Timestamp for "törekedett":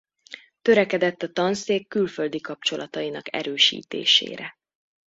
0.61-1.21